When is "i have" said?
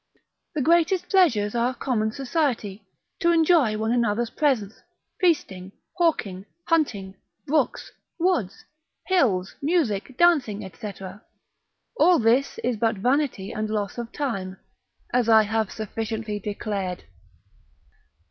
15.29-15.69